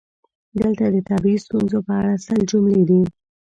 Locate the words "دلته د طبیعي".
0.59-1.37